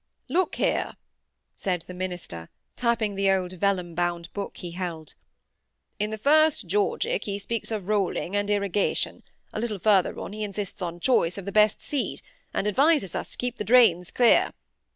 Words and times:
"Look 0.29 0.55
here!" 0.55 0.93
said 1.55 1.83
the 1.83 1.93
minister, 1.93 2.49
tapping 2.75 3.13
the 3.13 3.29
old 3.29 3.53
vellum 3.53 3.93
bound 3.93 4.33
book 4.33 4.57
he 4.57 4.71
held; 4.71 5.13
"in 5.99 6.09
the 6.09 6.17
first 6.17 6.65
Georgic 6.65 7.25
he 7.25 7.37
speaks 7.37 7.69
of 7.69 7.87
rolling 7.87 8.35
and 8.35 8.49
irrigation, 8.49 9.21
a 9.53 9.59
little 9.59 9.77
further 9.77 10.17
on 10.17 10.33
he 10.33 10.43
insists 10.43 10.81
on 10.81 10.99
choice 10.99 11.37
of 11.37 11.45
the 11.45 11.51
best 11.51 11.83
seed, 11.83 12.23
and 12.51 12.65
advises 12.67 13.13
us 13.15 13.33
to 13.33 13.37
keep 13.37 13.57
the 13.57 13.63
drains 13.63 14.09
clear. 14.09 14.53